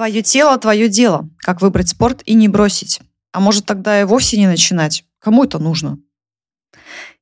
[0.00, 1.28] Твое тело, твое дело.
[1.40, 3.00] Как выбрать спорт и не бросить.
[3.32, 5.04] А может тогда и вовсе не начинать?
[5.18, 5.98] Кому это нужно?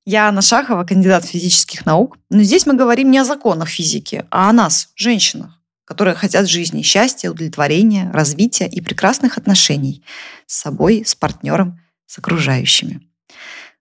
[0.06, 2.18] Я Анна Шахова, кандидат физических наук.
[2.30, 6.82] Но здесь мы говорим не о законах физики, а о нас, женщинах, которые хотят жизни
[6.82, 10.04] счастья, удовлетворения, развития и прекрасных отношений
[10.46, 13.02] с собой, с партнером, с окружающими.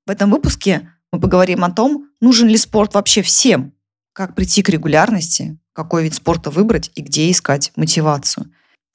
[0.08, 3.74] В этом выпуске мы поговорим о том, нужен ли спорт вообще всем,
[4.14, 8.52] как прийти к регулярности, какой вид спорта выбрать и где искать мотивацию.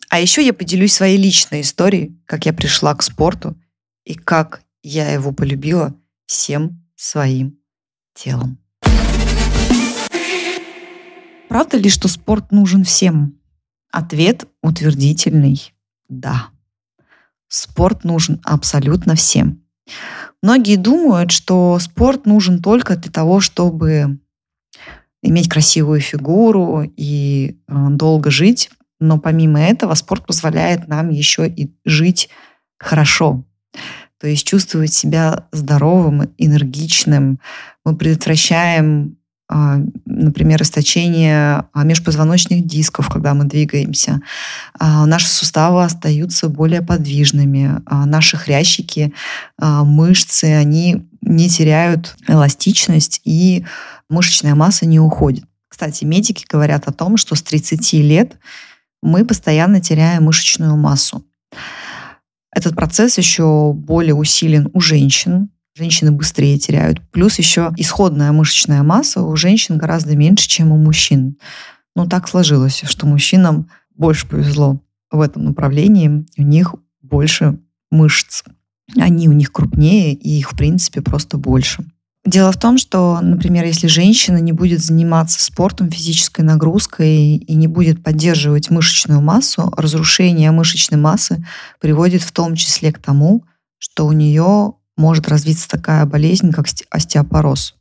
[0.08, 3.56] А еще я поделюсь своей личной историей, как я пришла к спорту
[4.04, 5.94] и как я его полюбила
[6.26, 7.58] всем своим
[8.14, 8.58] телом.
[11.48, 13.38] Правда ли, что спорт нужен всем?
[13.90, 15.72] Ответ утвердительный–
[16.12, 16.48] да.
[17.48, 19.62] Спорт нужен абсолютно всем.
[20.42, 24.18] Многие думают, что спорт нужен только для того, чтобы
[25.22, 28.70] иметь красивую фигуру и э, долго жить.
[29.02, 32.28] Но помимо этого спорт позволяет нам еще и жить
[32.78, 33.44] хорошо.
[34.20, 37.40] То есть чувствовать себя здоровым, энергичным.
[37.84, 39.16] Мы предотвращаем,
[39.48, 44.20] а, например, источение а, межпозвоночных дисков, когда мы двигаемся.
[44.78, 47.82] А, наши суставы остаются более подвижными.
[47.90, 49.12] Наши хрящики,
[49.58, 53.66] мышцы, они не теряют эластичность и
[54.08, 55.44] мышечная масса не уходит.
[55.68, 58.36] Кстати, медики говорят о том, что с 30 лет
[59.02, 61.24] мы постоянно теряем мышечную массу.
[62.54, 65.50] Этот процесс еще более усилен у женщин.
[65.74, 67.00] Женщины быстрее теряют.
[67.10, 71.38] Плюс еще исходная мышечная масса у женщин гораздо меньше, чем у мужчин.
[71.96, 76.26] Ну, так сложилось, что мужчинам больше повезло в этом направлении.
[76.36, 77.58] У них больше
[77.90, 78.44] мышц.
[78.96, 81.84] Они у них крупнее, и их, в принципе, просто больше.
[82.24, 87.66] Дело в том, что, например, если женщина не будет заниматься спортом, физической нагрузкой и не
[87.66, 91.44] будет поддерживать мышечную массу, разрушение мышечной массы
[91.80, 93.44] приводит в том числе к тому,
[93.78, 97.74] что у нее может развиться такая болезнь, как остеопороз.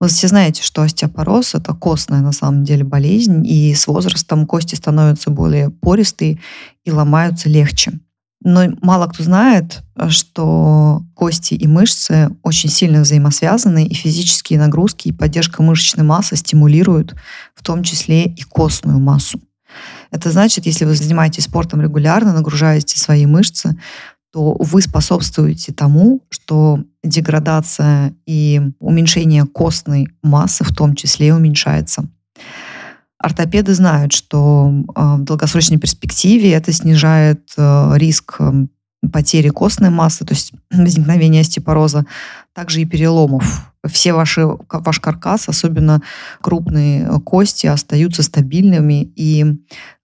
[0.00, 4.76] Вы все знаете, что остеопороз– это костная на самом деле болезнь, и с возрастом кости
[4.76, 6.40] становятся более пористые
[6.84, 7.98] и ломаются легче.
[8.44, 15.12] Но мало кто знает, что кости и мышцы очень сильно взаимосвязаны, и физические нагрузки и
[15.12, 17.14] поддержка мышечной массы стимулируют
[17.54, 19.40] в том числе и костную массу.
[20.10, 23.78] Это значит, если вы занимаетесь спортом регулярно, нагружаете свои мышцы,
[24.30, 32.08] то вы способствуете тому, что деградация и уменьшение костной массы в том числе уменьшается.
[33.24, 38.68] Ортопеды знают, что а, в долгосрочной перспективе это снижает э, риск эм,
[39.10, 42.04] потери костной массы, то есть возникновения остеопороза,
[42.52, 43.72] также и переломов.
[43.86, 46.02] Все ваши, ваш каркас, особенно
[46.42, 49.46] крупные кости, остаются стабильными, и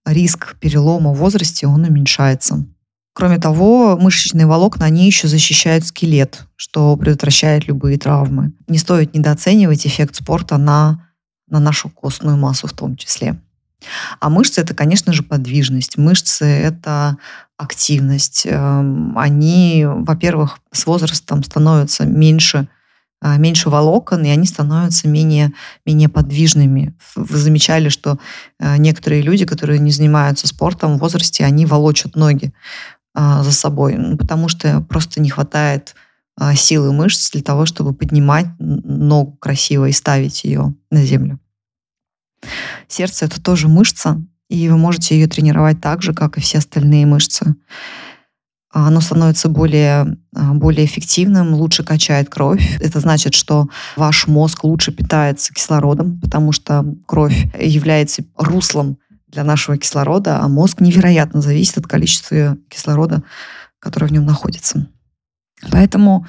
[0.03, 2.65] риск перелома в возрасте, он уменьшается.
[3.13, 8.53] Кроме того, мышечные волокна, они еще защищают скелет, что предотвращает любые травмы.
[8.67, 11.10] Не стоит недооценивать эффект спорта на
[11.51, 13.37] на нашу костную массу в том числе.
[14.19, 15.97] А мышцы это, конечно же, подвижность.
[15.97, 17.17] Мышцы это
[17.57, 18.45] активность.
[18.45, 22.67] Эм, они, во-первых, с возрастом становятся меньше,
[23.21, 25.53] э, меньше волокон, и они становятся менее,
[25.85, 26.95] менее подвижными.
[27.15, 28.17] Вы замечали, что
[28.59, 32.53] э, некоторые люди, которые не занимаются спортом в возрасте, они волочат ноги
[33.15, 35.95] э, за собой, потому что просто не хватает
[36.55, 41.39] силы мышц для того, чтобы поднимать ногу красиво и ставить ее на землю.
[42.87, 47.05] Сердце это тоже мышца, и вы можете ее тренировать так же, как и все остальные
[47.05, 47.55] мышцы.
[48.73, 52.77] Оно становится более, а, более эффективным, лучше качает кровь.
[52.79, 58.97] Это значит, что ваш мозг лучше питается кислородом, потому что кровь является руслом
[59.27, 63.23] для нашего кислорода, а мозг невероятно зависит от количества кислорода,
[63.79, 64.87] которое в нем находится.
[65.69, 66.25] Поэтому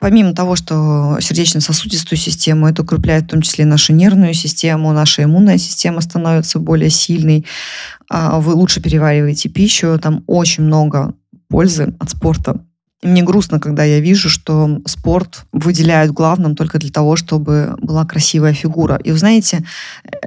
[0.00, 5.58] помимо того, что сердечно-сосудистую систему, это укрепляет в том числе нашу нервную систему, наша иммунная
[5.58, 7.46] система становится более сильной,
[8.08, 11.14] а вы лучше перевариваете пищу, там очень много
[11.48, 12.60] пользы от спорта.
[13.00, 18.52] Мне грустно, когда я вижу, что спорт выделяют главным только для того, чтобы была красивая
[18.52, 18.96] фигура.
[18.96, 19.64] И вы знаете,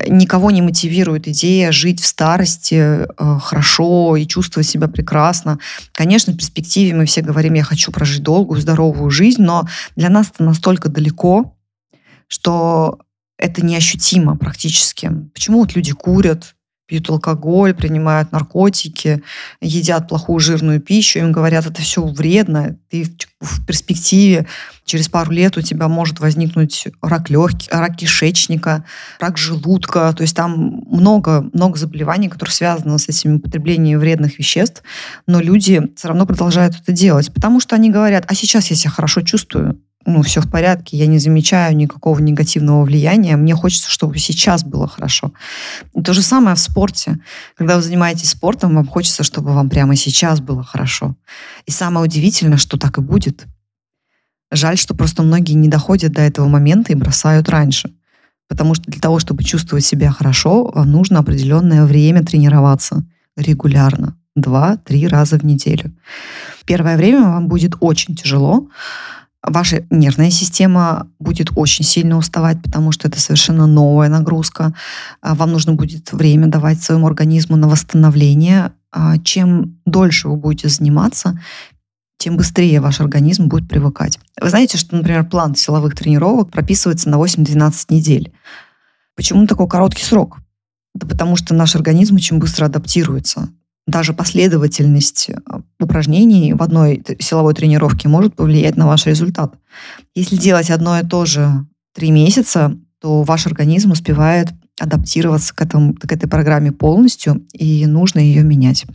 [0.08, 5.60] никого не мотивирует идея жить в старости э, хорошо и чувствовать себя прекрасно.
[5.92, 10.32] Конечно, в перспективе мы все говорим, я хочу прожить долгую, здоровую жизнь, но для нас
[10.34, 11.58] это настолько далеко,
[12.30, 13.00] что
[13.38, 15.12] это неощутимо практически.
[15.34, 16.56] Почему вот люди курят,
[16.92, 19.24] пьют алкоголь, принимают наркотики,
[19.62, 23.06] едят плохую жирную пищу, им говорят, это все вредно, ты
[23.40, 24.46] в перспективе
[24.84, 28.84] через пару лет у тебя может возникнуть рак легких, рак кишечника,
[29.22, 34.84] рак желудка, то есть там много, много заболеваний, которые связаны с этим употреблением вредных веществ,
[35.28, 38.92] но люди все равно продолжают это делать, потому что они говорят, а сейчас я себя
[38.92, 44.18] хорошо чувствую, ну, все в порядке, я не замечаю никакого негативного влияния, мне хочется, чтобы
[44.18, 45.32] сейчас было хорошо.
[45.94, 47.20] И то же самое в спорте.
[47.56, 51.16] Когда вы занимаетесь спортом, вам хочется, чтобы вам прямо сейчас было хорошо.
[51.66, 53.46] И самое удивительное, что так и будет.
[54.52, 57.92] Жаль, что просто многие не доходят до этого момента и бросают раньше.
[58.48, 63.06] Потому что для того, чтобы чувствовать себя хорошо, вам нужно определенное время тренироваться
[63.38, 64.18] регулярно.
[64.36, 65.94] Два-три раза в неделю.
[66.66, 68.68] Первое время вам будет очень тяжело,
[69.44, 74.74] Ваша нервная система будет очень сильно уставать, потому что это совершенно новая нагрузка.
[75.22, 78.72] А, вам нужно будет время давать своему организму на восстановление.
[78.92, 81.40] А, чем дольше вы будете заниматься,
[82.18, 84.20] тем быстрее ваш организм будет привыкать.
[84.40, 88.32] Вы знаете, что, например, план силовых тренировок прописывается на 8-12 недель.
[89.16, 90.38] Почему такой короткий срок?
[90.94, 93.50] Да потому что наш организм очень быстро адаптируется
[93.88, 95.36] даже последовательность э,
[95.80, 99.56] упражнений в одной силовой тренировке может повлиять на ваш результат.
[100.16, 104.50] Если делать одно и то же три месяца, то ваш организм успевает
[104.80, 108.86] адаптироваться к, этому, к этой программе полностью, и нужно ее менять.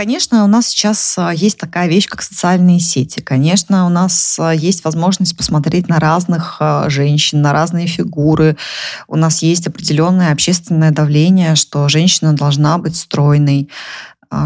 [0.00, 3.20] Конечно, у нас сейчас а, есть такая вещь, как социальные сети.
[3.20, 8.56] Конечно, у нас а, есть возможность посмотреть на разных а, женщин, на разные фигуры.
[9.08, 13.68] У нас есть определенное общественное давление, что женщина должна быть стройной,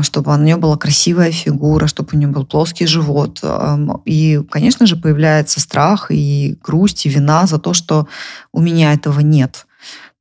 [0.03, 3.41] чтобы у нее была красивая фигура, чтобы у нее был плоский живот.
[4.06, 8.09] И, конечно же, появляется страх и грусть, и вина за то, что
[8.51, 9.67] у меня этого нет.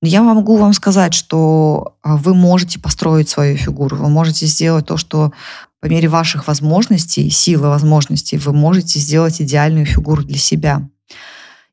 [0.05, 4.97] Я могу вам сказать, что а, вы можете построить свою фигуру, вы можете сделать то,
[4.97, 5.31] что
[5.79, 10.89] по мере ваших возможностей, силы возможностей, вы можете сделать идеальную фигуру для себя.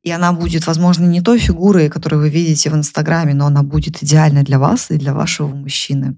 [0.05, 4.01] И она будет, возможно, не той фигурой, которую вы видите в Инстаграме, но она будет
[4.03, 6.17] идеальной для вас и для вашего мужчины.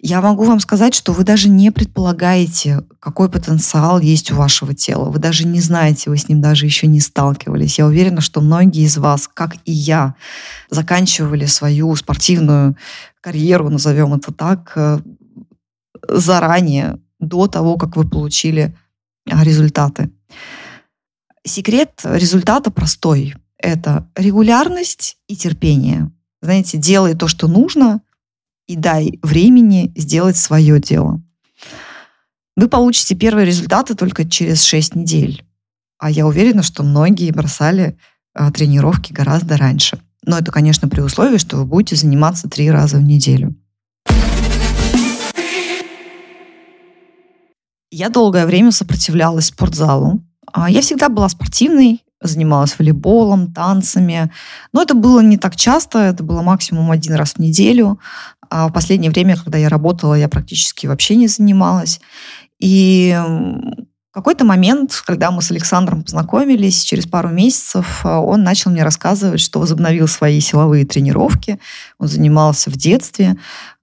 [0.00, 5.10] Я могу вам сказать, что вы даже не предполагаете, какой потенциал есть у вашего тела.
[5.10, 7.78] Вы даже не знаете, вы с ним даже еще не сталкивались.
[7.78, 10.14] Я уверена, что многие из вас, как и я,
[10.70, 12.76] заканчивали свою спортивную
[13.20, 15.00] карьеру, назовем это так, э,
[16.08, 18.76] заранее, до того, как вы получили
[19.30, 20.10] а, результаты.
[21.44, 23.34] Секрет результата простой.
[23.56, 26.10] Это регулярность и терпение.
[26.42, 28.02] Знаете, делай то, что нужно,
[28.66, 31.22] и дай времени сделать свое дело.
[32.56, 35.44] Вы получите первые результаты только через 6 недель.
[35.98, 37.98] А я уверена, что многие бросали
[38.34, 39.98] а, тренировки гораздо раньше.
[40.24, 43.54] Но это, конечно, при условии, что вы будете заниматься три раза в неделю.
[47.90, 50.22] Я долгое время сопротивлялась спортзалу,
[50.52, 54.30] а, я всегда была спортивной, занималась волейболом, танцами.
[54.72, 57.98] Но это было не так часто, это было максимум один раз в неделю.
[58.48, 62.00] А в последнее время, когда я работала, я практически вообще не занималась.
[62.58, 63.16] И
[64.16, 69.42] какой-то момент, когда мы с Александром познакомились, через пару месяцев а, он начал мне рассказывать,
[69.42, 71.58] что возобновил свои силовые тренировки.
[71.98, 73.36] Он занимался в детстве.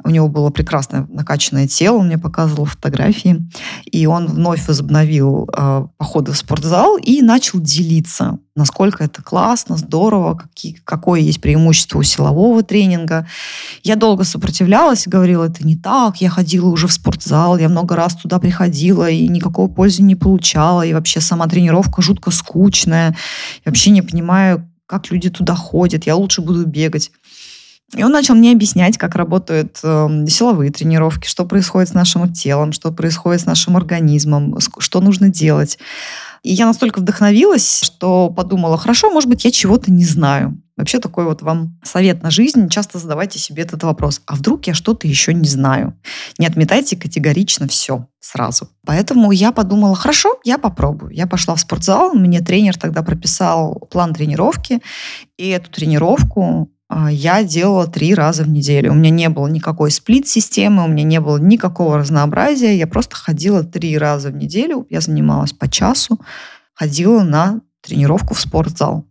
[0.04, 3.48] У него было прекрасное накачанное тело, он мне показывал фотографии.
[3.86, 10.36] И он вновь возобновил э, походы в спортзал и начал делиться, насколько это классно, здорово,
[10.36, 13.28] какие, какое есть преимущество у силового тренинга.
[13.84, 18.16] Я долго сопротивлялась говорила, это не так, я ходила уже в спортзал, я много раз
[18.16, 23.16] туда приходила и никакого пользы не получала, и вообще сама тренировка жутко скучная,
[23.66, 27.12] я вообще не понимаю, как люди туда ходят, я лучше буду бегать.
[27.96, 32.72] И он начал мне объяснять, как работают э, силовые тренировки, что происходит с нашим телом,
[32.72, 35.78] что происходит с нашим организмом, что нужно делать.
[36.44, 40.60] И я настолько вдохновилась, что подумала, хорошо, может быть, я чего-то не знаю.
[40.76, 42.68] Вообще такой вот вам совет на жизнь.
[42.68, 44.22] Часто задавайте себе этот вопрос.
[44.26, 45.96] А вдруг я что-то еще не знаю?
[46.40, 48.70] Не отметайте категорично все сразу.
[48.86, 51.14] Поэтому я подумала, хорошо, я попробую.
[51.14, 54.82] Я пошла в спортзал, мне тренер тогда прописал план тренировки,
[55.38, 56.72] и эту тренировку
[57.10, 58.92] я делала три раза в неделю.
[58.92, 62.78] У меня не было никакой сплит-системы, у меня не было никакого разнообразия.
[62.78, 64.88] Я просто ходила три раза в неделю.
[64.90, 66.20] Я занималась по часу,
[66.74, 69.06] ходила на тренировку в спортзал.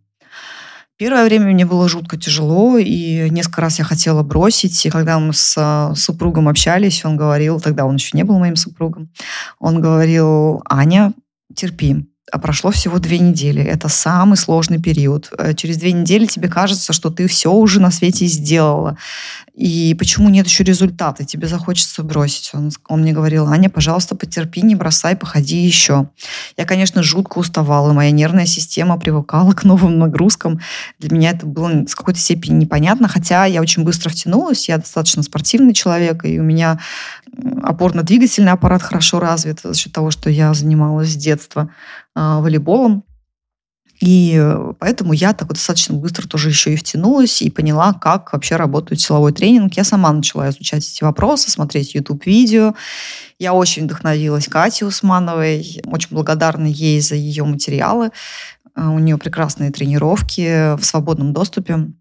[0.97, 4.85] Первое время мне было жутко тяжело, и несколько раз я хотела бросить.
[4.85, 8.55] И когда мы с а, супругом общались, он говорил, тогда он еще не был моим
[8.55, 9.11] супругом,
[9.59, 11.13] он говорил, Аня,
[11.55, 13.61] терпи, а прошло всего две недели.
[13.61, 15.29] Это самый сложный период.
[15.37, 18.97] Э, через две недели тебе кажется, что ты все уже на свете сделала.
[19.53, 21.25] И почему нет еще результата?
[21.25, 22.49] Тебе захочется бросить.
[22.53, 26.07] Он, он мне говорил, Аня, пожалуйста, потерпи, не бросай, походи еще.
[26.57, 27.93] Я, конечно, жутко уставала.
[27.93, 30.59] Моя нервная система привыкала к новым нагрузкам.
[30.99, 34.69] Для меня это было с какой-то степени непонятно, хотя я очень быстро втянулась.
[34.69, 36.79] Я достаточно спортивный человек, и у меня
[37.61, 41.69] опорно-двигательный аппарат хорошо развит за счет того, что я занималась с детства
[42.15, 43.03] э, волейболом.
[44.01, 48.57] И поэтому я так вот достаточно быстро тоже еще и втянулась и поняла, как вообще
[48.57, 49.75] работает силовой тренинг.
[49.75, 52.75] Я сама начала изучать эти вопросы, смотреть YouTube-видео.
[53.39, 55.81] Я очень вдохновилась Катей Усмановой.
[55.85, 58.11] Очень благодарна ей за ее материалы.
[58.75, 61.93] Э, у нее прекрасные тренировки в свободном доступе.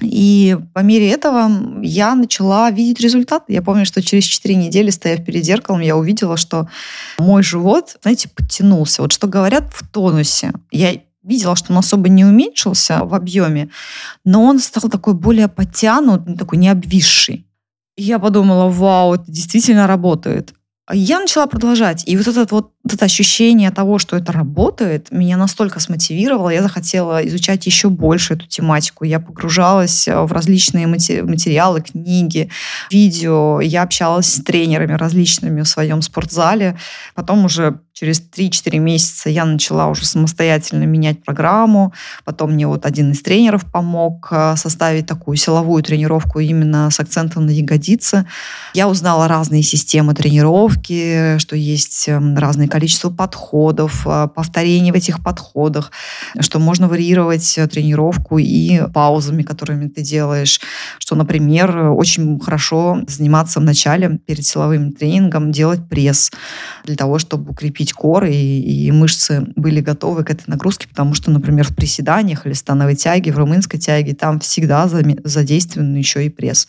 [0.00, 1.50] И по мере этого
[1.82, 3.44] я начала видеть результат.
[3.48, 6.68] Я помню, что через 4 недели, стояв перед зеркалом, я увидела, что
[7.18, 9.02] мой живот, знаете, подтянулся.
[9.02, 10.52] Вот что говорят в тонусе.
[10.70, 13.70] Я видела, что он особо не уменьшился в объеме,
[14.24, 17.46] но он стал такой более подтянут, такой не обвисший.
[17.96, 20.54] И я подумала, вау, это действительно работает.
[20.92, 22.02] Я начала продолжать.
[22.06, 26.50] И вот, вот, вот это ощущение того, что это работает, меня настолько смотивировало.
[26.50, 29.04] Я захотела изучать еще больше эту тематику.
[29.04, 32.50] Я погружалась э, в различные материалы, книги,
[32.90, 33.62] видео.
[33.62, 36.78] Я общалась с тренерами различными в своем спортзале.
[37.14, 41.92] Потом уже через 3-4 месяца я начала уже самостоятельно менять программу.
[42.24, 47.46] Потом мне вот один из тренеров помог э, составить такую силовую тренировку именно с акцентом
[47.46, 48.26] на ягодицы.
[48.74, 55.22] Я узнала разные системы тренировки, что есть эм, разное количество подходов, э, повторений в этих
[55.22, 55.92] подходах,
[56.40, 60.60] что можно варьировать э, тренировку и паузами, которыми ты делаешь,
[60.98, 66.32] что, например, очень хорошо заниматься в начале перед силовым тренингом, делать пресс
[66.84, 71.14] для того, чтобы укрепить укрепить коры, и, и мышцы были готовы к этой нагрузке, потому
[71.14, 74.88] что, например, в приседаниях или становой тяге, в румынской тяге, там всегда
[75.24, 76.68] задействован еще и пресс.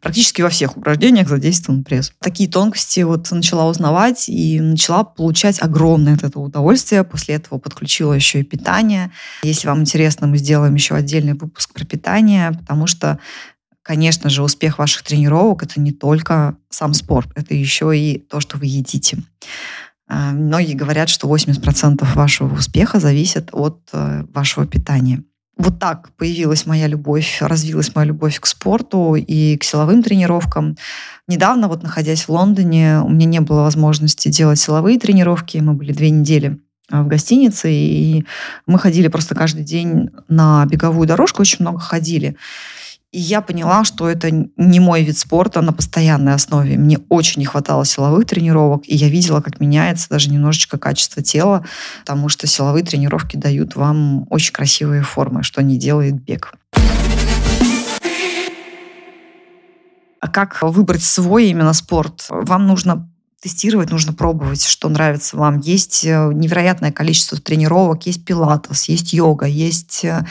[0.00, 2.12] Практически во всех упражнениях задействован пресс.
[2.20, 7.04] Такие тонкости вот начала узнавать и начала получать огромное от этого удовольствие.
[7.04, 9.10] После этого подключила еще и питание.
[9.42, 13.18] Если вам интересно, мы сделаем еще отдельный выпуск про питание, потому что
[13.88, 18.58] Конечно же, успех ваших тренировок– это не только сам спорт, это еще и то, что
[18.58, 19.16] вы едите.
[20.08, 25.22] А, многие говорят, что 80% вашего успеха зависит от э, вашего питания.
[25.58, 30.76] Вот так появилась моя любовь, развилась моя любовь к спорту и к силовым тренировкам.
[31.26, 35.58] Недавно, вот находясь в Лондоне, у меня не было возможности делать силовые тренировки.
[35.58, 36.58] Мы были две недели
[36.90, 38.24] а, в гостинице, и
[38.66, 42.36] мы ходили просто каждый день на беговую дорожку, очень много ходили.
[43.10, 46.76] И я поняла, что это не мой вид спорта на постоянной основе.
[46.76, 51.64] Мне очень не хватало силовых тренировок, и я видела, как меняется даже немножечко качество тела,
[52.00, 56.52] потому что силовые тренировки дают вам очень красивые формы, что не делает бег.
[60.20, 62.26] А как выбрать свой именно спорт?
[62.28, 63.08] Вам нужно
[63.40, 65.60] тестировать, нужно пробовать, что нравится вам.
[65.60, 70.24] Есть э, невероятное количество тренировок, есть пилатес, есть йога, есть э,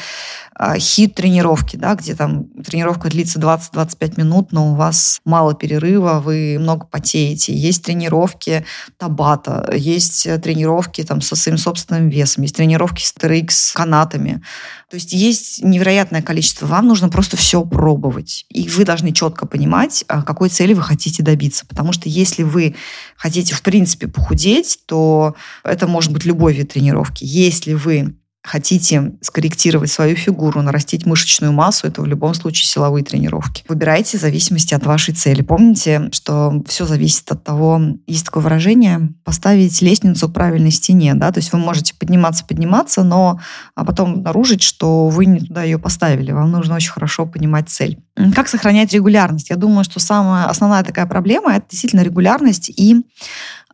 [0.59, 6.19] а, хит тренировки, да, где там тренировка длится 20-25 минут, но у вас мало перерыва,
[6.19, 7.53] вы много потеете.
[7.53, 8.65] Есть тренировки
[8.97, 14.41] табата, есть э, тренировки там со своим собственным весом, есть тренировки с TRX канатами.
[14.89, 16.65] То есть есть невероятное количество.
[16.65, 18.45] Вам нужно просто все пробовать.
[18.49, 21.65] И вы должны четко понимать, а, какой цели вы хотите добиться.
[21.65, 22.75] Потому что если вы
[23.17, 27.25] хотите, в принципе, похудеть, то это может быть любой вид тренировки.
[27.25, 28.15] Если вы
[28.47, 33.63] хотите скорректировать свою фигуру, нарастить мышечную массу, это в любом случае силовые тренировки.
[33.67, 35.41] Выбирайте в зависимости от вашей цели.
[35.41, 41.31] Помните, что все зависит от того, есть такое выражение, поставить лестницу к правильной стене, да,
[41.31, 43.39] то есть вы можете подниматься, подниматься, но
[43.75, 46.31] а потом обнаружить, что вы не туда ее поставили.
[46.31, 47.99] Вам нужно очень хорошо понимать цель.
[48.33, 49.49] Как сохранять регулярность?
[49.49, 53.03] Я думаю, что самая основная такая проблема– это действительно регулярность и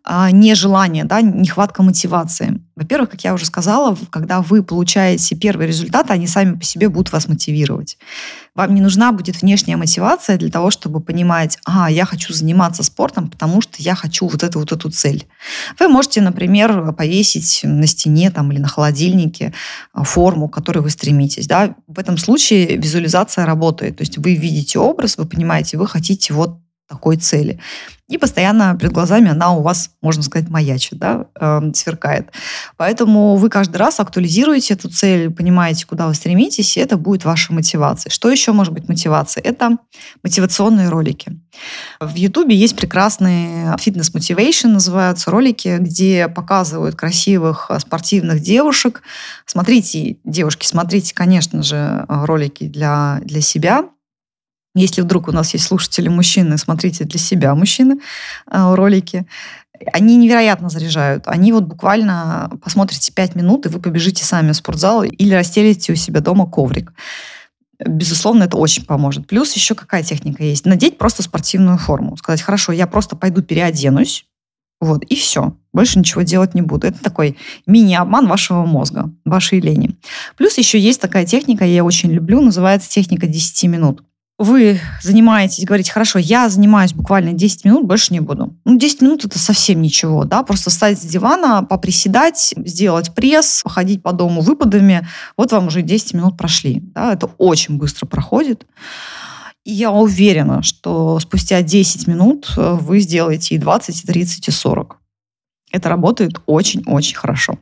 [0.06, 2.60] нежелание, да, нехватка мотивации.
[2.76, 7.12] Во-первых, как я уже сказала, когда вы получаете первые результаты, они сами по себе будут
[7.12, 7.98] вас мотивировать.
[8.56, 13.30] Вам не нужна будет внешняя мотивация для того, чтобы понимать, а, я хочу заниматься спортом,
[13.30, 15.26] потому что я хочу вот эту вот эту цель.
[15.80, 19.54] Вы можете, например, повесить на стене там, или на холодильнике
[19.94, 21.48] а, форму, к которой вы стремитесь.
[21.48, 21.76] Да?
[21.88, 23.98] В этом случае визуализация работает.
[23.98, 26.60] То есть вы видите образ, вы понимаете, вы хотите вот
[26.94, 27.60] такой цели.
[28.10, 32.28] И постоянно перед глазами она у вас, можно сказать, маячит, да, э, сверкает.
[32.78, 37.54] Поэтому вы каждый раз актуализируете эту цель, понимаете, куда вы стремитесь, и это будет ваша
[37.54, 38.12] мотивация.
[38.12, 39.48] Что еще может быть мотивацией?
[39.48, 39.78] Это
[40.22, 41.40] мотивационные ролики.
[42.00, 49.02] В Ютубе есть прекрасные фитнес-мотивейшн, называются ролики, где показывают красивых э, спортивных девушек.
[49.48, 53.86] Смотрите, девушки, смотрите, конечно же, ролики для, для себя,
[54.76, 58.00] если вдруг у нас есть слушатели мужчины, смотрите для себя мужчины
[58.50, 59.26] э, ролики.
[59.92, 61.24] Они невероятно заряжают.
[61.28, 65.96] Они вот буквально посмотрите 5 минут, и вы побежите сами в спортзал или расстелите у
[65.96, 66.94] себя дома коврик.
[67.80, 69.28] Безусловно, это очень поможет.
[69.28, 70.66] Плюс еще какая техника есть?
[70.66, 72.18] Надеть просто спортивную форму.
[72.18, 74.26] Сказать, хорошо, я просто пойду переоденусь,
[74.80, 75.56] вот, и все.
[75.72, 76.88] Больше ничего делать не буду.
[76.88, 79.98] Это такой мини-обман вашего мозга, вашей лени.
[80.38, 84.04] Плюс еще есть такая техника, я очень люблю, называется техника 10 минут
[84.40, 88.58] вы занимаетесь, говорите, хорошо, я занимаюсь буквально 10 минут, больше не буду.
[88.66, 94.02] Ну, 10 минут это совсем ничего, да, просто встать с дивана, поприседать, сделать пресс, походить
[94.02, 98.66] по дому выпадами, вот вам уже 10 минут прошли, да, это очень быстро проходит.
[99.66, 104.52] И я уверена, что спустя 10 минут э, вы сделаете и 20, и 30, и
[104.52, 104.98] 40.
[105.72, 107.58] Это работает очень-очень хорошо.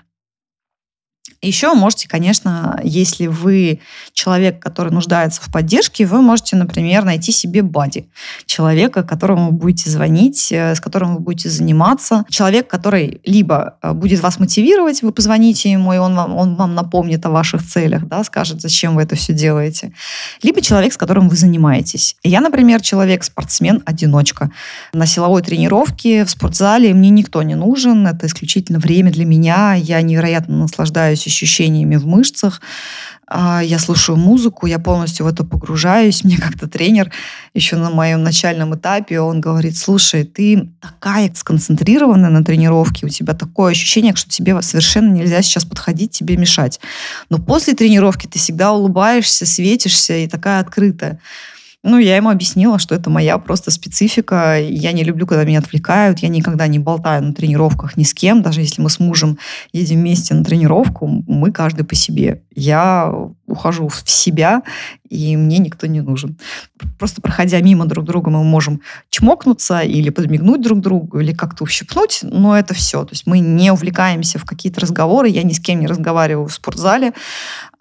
[1.41, 3.79] Еще можете, конечно, если вы
[4.13, 8.09] человек, который нуждается в поддержке, вы можете, например, найти себе бади.
[8.45, 12.25] Человека, которому вы будете звонить, э, с которым вы будете заниматься.
[12.29, 16.75] Человек, который либо э, будет вас мотивировать, вы позвоните ему, и он вам, он вам
[16.75, 19.93] напомнит о ваших целях, да, скажет, зачем вы это все делаете.
[20.43, 22.17] Либо человек, с которым вы занимаетесь.
[22.21, 24.51] Я, например, человек, спортсмен-одиночка.
[24.93, 28.05] На силовой тренировке в спортзале мне никто не нужен.
[28.05, 29.73] Это исключительно время для меня.
[29.73, 32.61] Я невероятно наслаждаюсь ощущениями в мышцах.
[33.33, 36.23] А, я слушаю музыку, я полностью в это погружаюсь.
[36.25, 37.11] Мне как-то тренер
[37.53, 43.33] еще на моем начальном этапе, он говорит, слушай, ты такая сконцентрированная на тренировке, у тебя
[43.33, 46.81] такое ощущение, что тебе совершенно нельзя сейчас подходить, тебе мешать.
[47.29, 51.19] Но после тренировки ты всегда улыбаешься, светишься и такая открытая.
[51.83, 54.59] Ну, я ему объяснила, что это моя просто специфика.
[54.59, 56.19] Я не люблю, когда меня отвлекают.
[56.19, 58.43] Я никогда не болтаю на тренировках ни с кем.
[58.43, 59.39] Даже если мы с мужем
[59.73, 62.43] едем вместе на тренировку, мы каждый по себе.
[62.53, 63.11] Я
[63.47, 64.61] ухожу в себя,
[65.11, 66.37] и мне никто не нужен.
[66.97, 72.19] Просто проходя мимо друг друга, мы можем чмокнуться или подмигнуть друг другу, или как-то ущипнуть,
[72.23, 73.03] но это все.
[73.03, 76.53] То есть мы не увлекаемся в какие-то разговоры, я ни с кем не разговариваю в
[76.53, 77.11] спортзале.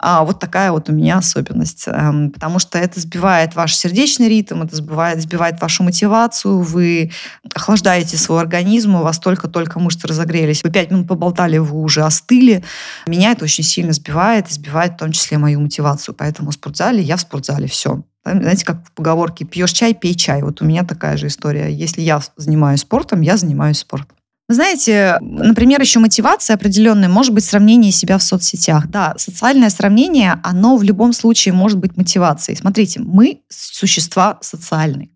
[0.03, 1.83] А вот такая вот у меня особенность.
[1.87, 7.11] Эм, потому что это сбивает ваш сердечный ритм, это сбивает, сбивает вашу мотивацию, вы
[7.53, 12.63] охлаждаете свой организм, у вас только-только мышцы разогрелись, вы пять минут поболтали, вы уже остыли.
[13.05, 16.15] Меня это очень сильно сбивает, сбивает в том числе мою мотивацию.
[16.15, 18.03] Поэтому в спортзале я в спортзале, все.
[18.23, 20.43] Знаете, как в поговорке «пьешь чай, пей чай».
[20.43, 21.73] Вот у меня такая же история.
[21.73, 24.15] Если я занимаюсь спортом, я занимаюсь спортом.
[24.47, 28.89] Знаете, например, еще мотивация определенная может быть сравнение себя в соцсетях.
[28.89, 32.57] Да, социальное сравнение, оно в любом случае может быть мотивацией.
[32.57, 35.09] Смотрите, мы существа социальные.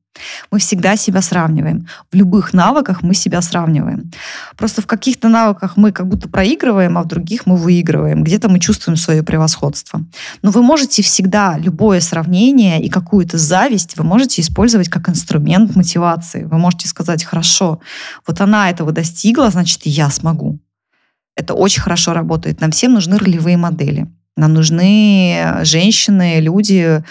[0.52, 1.88] Мы всегда себя сравниваем.
[2.12, 4.12] В любых навыках мы себя сравниваем.
[4.58, 8.24] Просто в каких-то навыках мы как будто проигрываем, а в других мы выигрываем.
[8.24, 10.02] Где-то мы чувствуем свое превосходство.
[10.42, 16.44] Но вы можете всегда любое сравнение и какую-то зависть вы можете использовать как инструмент мотивации.
[16.44, 17.80] Вы можете сказать, хорошо,
[18.28, 20.60] вот она этого достигла, значит, и я смогу.
[21.36, 22.62] Это очень хорошо работает.
[22.62, 24.08] Нам всем нужны ролевые модели.
[24.38, 27.04] Нам нужны женщины, люди,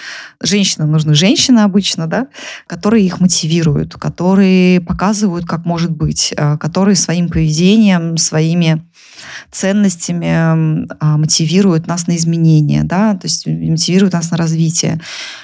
[0.42, 2.28] женщинам нужны женщины обычно, да,
[2.66, 8.84] которые их мотивируют, которые показывают, как может быть, э, которые своим поведением, своими
[9.50, 15.00] ценностями а, мотивируют нас на изменения, да, то есть мотивируют нас на развитие.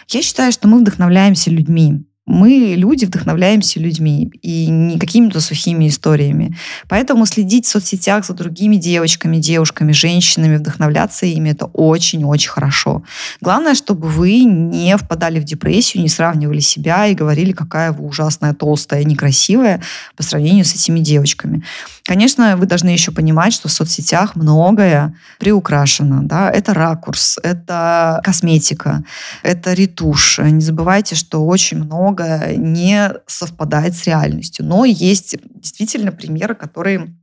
[0.09, 6.57] Я считаю, что мы вдохновляемся людьми мы, люди, вдохновляемся людьми и не какими-то сухими историями.
[6.89, 13.03] Поэтому следить в соцсетях за другими девочками, девушками, женщинами, вдохновляться ими, это очень-очень хорошо.
[13.41, 18.55] Главное, чтобы вы не впадали в депрессию, не сравнивали себя и говорили, какая вы ужасная,
[18.55, 19.83] толстая, некрасивая
[20.17, 21.65] по сравнению с этими девочками.
[22.11, 26.25] Конечно, вы должны еще понимать, что в соцсетях многое приукрашено.
[26.25, 26.51] Да?
[26.51, 29.05] Это ракурс, это косметика,
[29.45, 30.41] это ретушь.
[30.41, 34.67] Не забывайте, что очень много не совпадает с реальностью.
[34.67, 37.15] Но есть действительно примеры, которые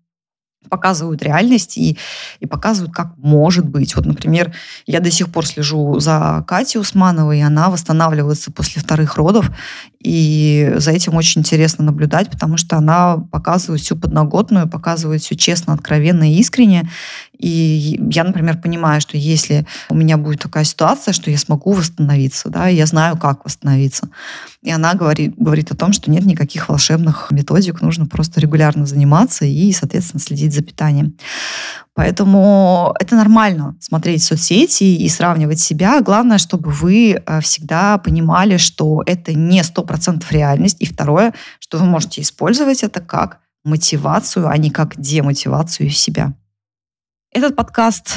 [0.67, 1.97] показывают реальность и,
[2.39, 3.95] и показывают, как может быть.
[3.95, 4.53] Вот, например,
[4.86, 9.49] я до сих пор слежу за Катей Усмановой, и она восстанавливается после вторых родов,
[9.99, 15.73] и за этим очень интересно наблюдать, потому что она показывает всю подноготную, показывает все честно,
[15.73, 16.89] откровенно и искренне,
[17.38, 22.50] И я, например, понимаю, что если у меня будет такая ситуация, что я смогу восстановиться,
[22.50, 24.10] да, я знаю, как восстановиться.
[24.63, 29.45] И она говорит, говорит о том, что нет никаких волшебных методик, нужно просто регулярно заниматься
[29.45, 31.15] и, соответственно, следить за питанием.
[31.97, 36.00] Поэтому это нормально смотреть соцсети и сравнивать себя.
[36.02, 40.78] Главное, чтобы вы э, всегда понимали, что это не 100% реальность.
[40.80, 46.34] И второе, что вы можете использовать это как мотивацию, а не как демотивацию себя.
[47.38, 48.15] Этот подкаст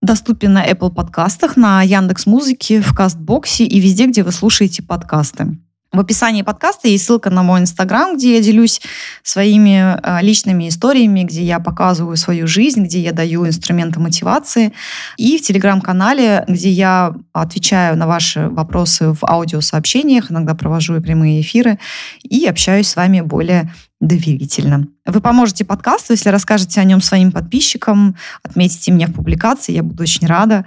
[0.00, 5.58] доступен на Apple подкастах, на Яндекс Музыке, в Кастбоксе и везде, где вы слушаете подкасты.
[5.92, 8.80] В описании подкаста есть ссылка на мой инстаграм, где я делюсь
[9.22, 14.72] своими э, личными историями, где я показываю свою жизнь, где я даю инструменты мотивации.
[15.18, 21.78] И в телеграм-канале, где я отвечаю на ваши вопросы в аудиосообщениях, иногда провожу прямые эфиры,
[22.22, 23.70] и общаюсь с вами более
[24.06, 24.86] доверительно.
[25.06, 30.02] Вы поможете подкасту, если расскажете о нем своим подписчикам, отметите меня в публикации, я буду
[30.02, 30.64] очень рада.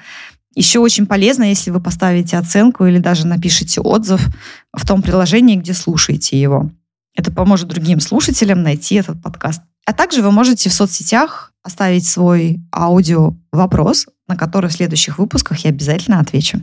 [0.55, 4.27] Еще очень полезно, если вы поставите оценку или даже напишите отзыв
[4.73, 6.71] в том приложении, где слушаете его.
[7.15, 9.61] Это поможет другим слушателям найти этот подкаст.
[9.85, 15.59] А также вы можете в соцсетях оставить свой аудио вопрос, на который в следующих выпусках
[15.59, 16.59] я обязательно отвечу.